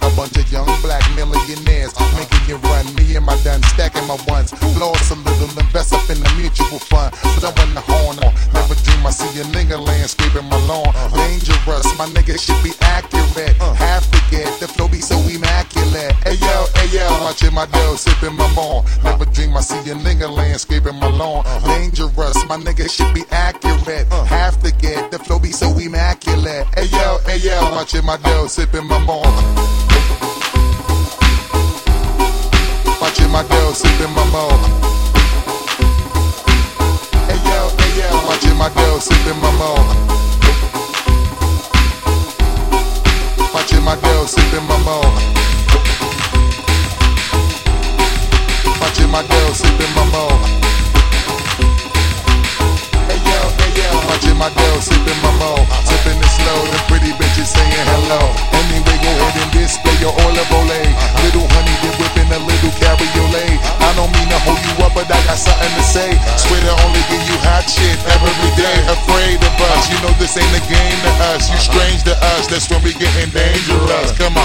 [0.00, 1.92] like a bunch of young black millionaires.
[2.16, 4.50] Making you run, me and my done stacking my ones.
[4.74, 7.14] Blow us a little, invest up in the mutual fund.
[7.22, 8.32] But I when the horn on.
[8.52, 10.90] Never dream I see a nigga landscaping my lawn.
[11.12, 13.56] Dangerous, my nigga should be accurate.
[13.60, 13.74] Uh.
[13.74, 14.50] Half forget, uh.
[14.50, 14.56] uh-huh.
[14.56, 14.60] uh.
[14.60, 16.12] the flow be so immaculate.
[16.24, 18.84] Hey yo, hey yo, watching my dough, sipping my bone.
[19.02, 21.44] Never dream I see a nigga landscaping my lawn.
[21.64, 24.06] Dangerous, my nigga should be accurate.
[24.26, 26.66] Half forget, the flow be so immaculate.
[26.74, 29.63] Hey yo, hey yo, watching my dough, sipping my bone.
[33.04, 34.64] Watching my dough, sipping my bone.
[37.28, 39.84] Hey yo, hey yo, watching my dough, sipping my bone.
[43.52, 45.14] Watching my dough, sipping my bone.
[48.80, 50.40] Watching my dough, sipping my bone.
[53.04, 55.66] Hey yo, hey yo, watching my dough, sipping my bone.
[55.84, 58.32] Sipping it slow, the pretty bitches saying hello.
[58.64, 60.80] Anyway, go ahead and display your olive ole.
[61.24, 61.63] Little honey,
[65.94, 66.10] say.
[66.34, 68.78] Swear to only give you hot shit every day.
[68.90, 71.46] Afraid of us, you know this ain't a game to us.
[71.46, 71.70] You uh-huh.
[71.70, 74.10] strange to us, that's when we getting dangerous.
[74.18, 74.43] Come on.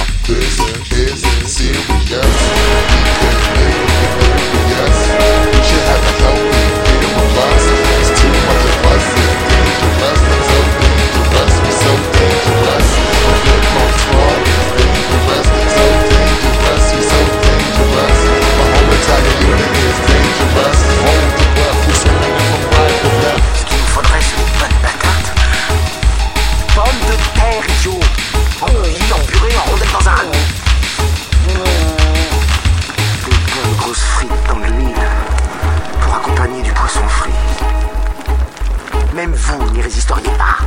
[39.19, 40.59] Même vous n'y résisteriez pas.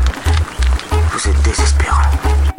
[1.11, 2.52] Vous êtes désespérant.